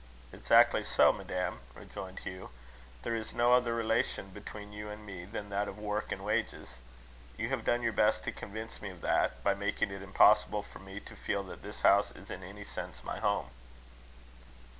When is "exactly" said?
0.33-0.83